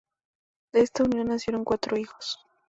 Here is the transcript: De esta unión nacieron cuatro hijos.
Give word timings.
De 0.73 0.81
esta 0.81 1.03
unión 1.03 1.27
nacieron 1.27 1.63
cuatro 1.63 1.95
hijos. 1.95 2.39